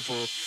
beautiful. 0.00 0.39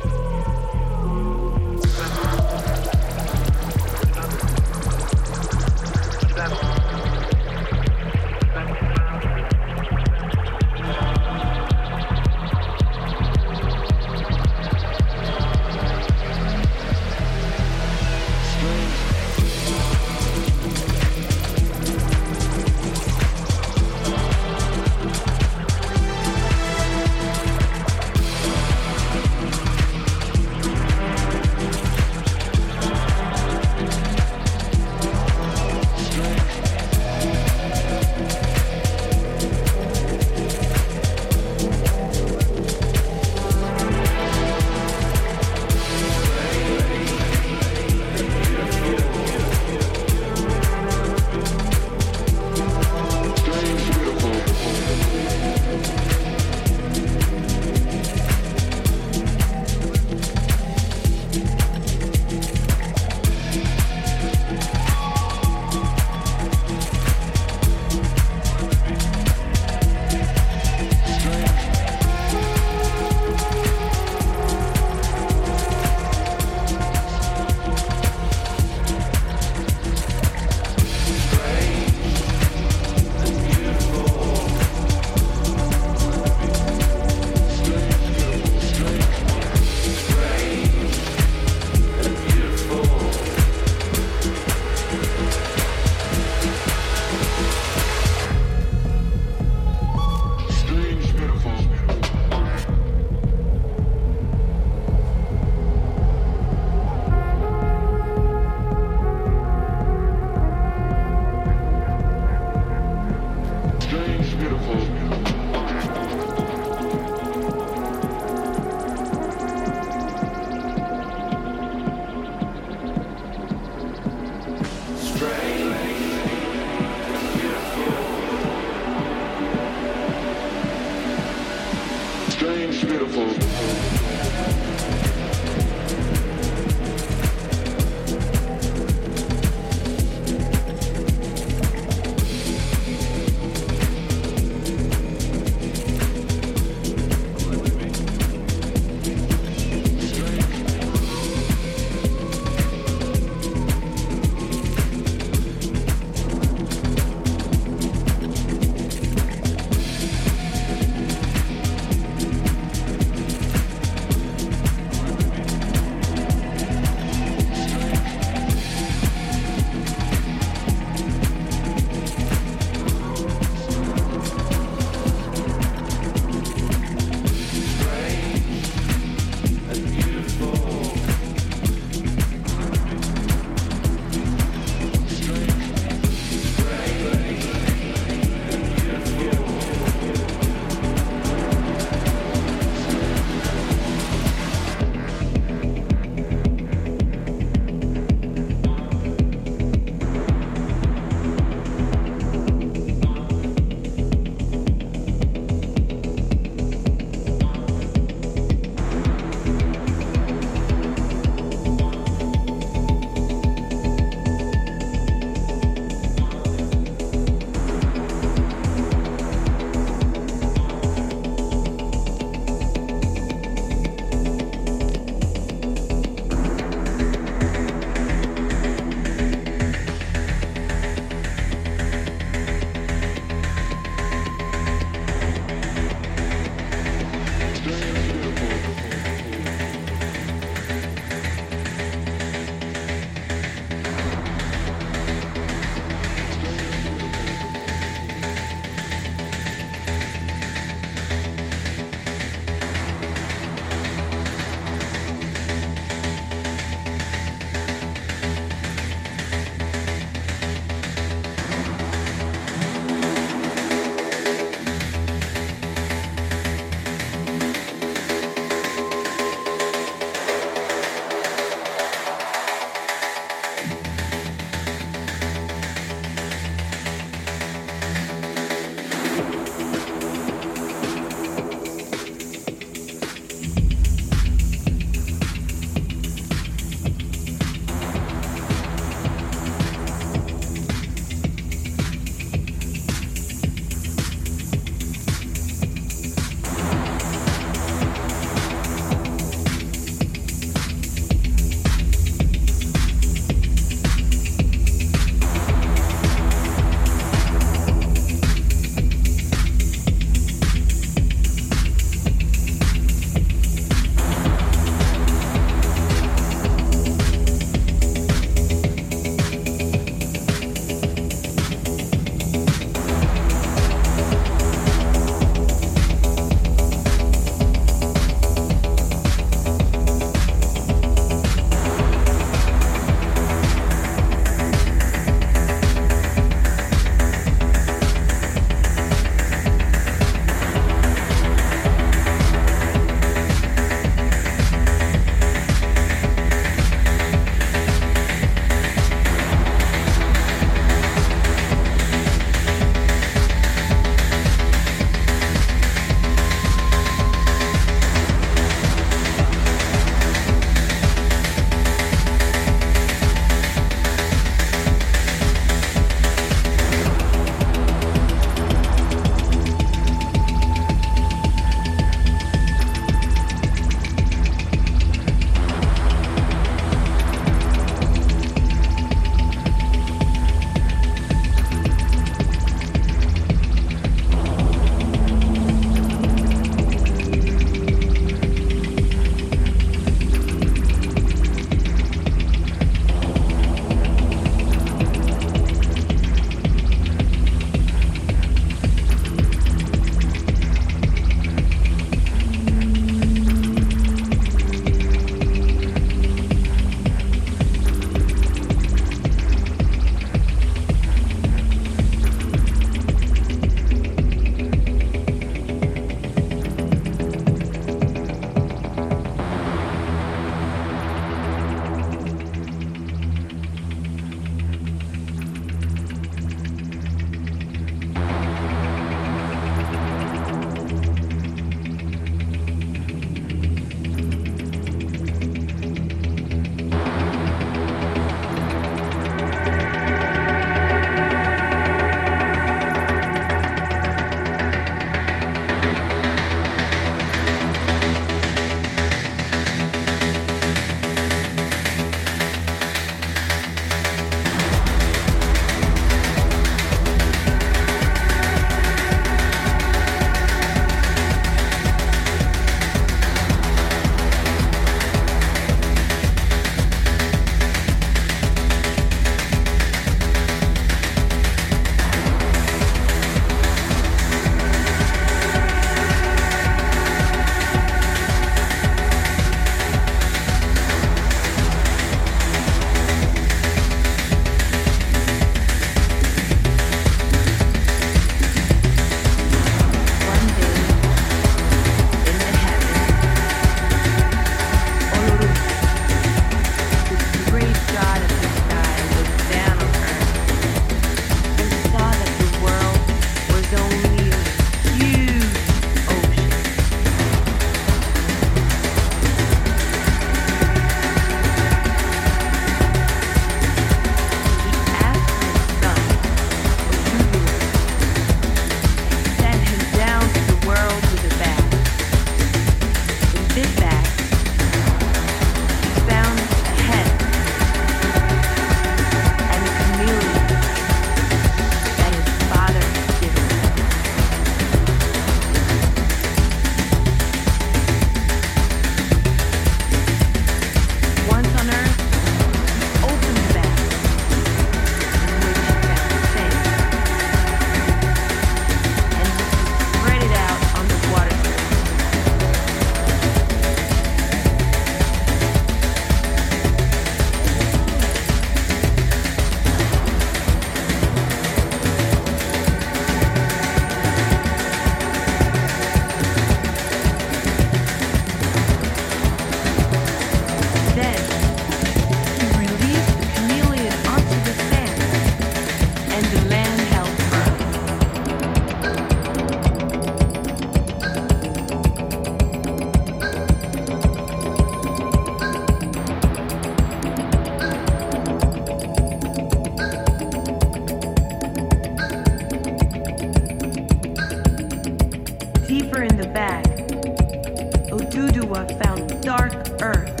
Found 598.32 599.02
dark 599.02 599.32
earth 599.60 600.00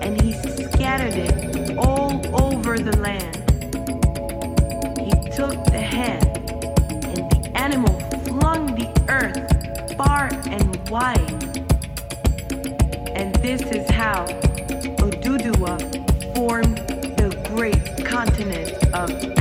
and 0.00 0.20
he 0.20 0.34
scattered 0.34 1.14
it 1.14 1.76
all 1.76 2.12
over 2.40 2.78
the 2.78 2.96
land. 2.98 3.34
He 5.00 5.10
took 5.30 5.64
the 5.64 5.80
head 5.80 6.24
and 7.04 7.28
the 7.28 7.50
animal 7.56 7.98
flung 8.24 8.76
the 8.76 8.88
earth 9.08 9.96
far 9.96 10.28
and 10.46 10.88
wide. 10.88 11.42
And 13.16 13.34
this 13.36 13.62
is 13.62 13.90
how 13.90 14.26
Oduduwa 15.02 16.36
formed 16.36 16.78
the 17.18 17.36
great 17.48 18.06
continent 18.06 18.72
of 18.94 19.35